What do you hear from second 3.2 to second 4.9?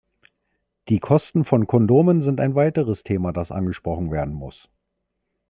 das angesprochen werden muss.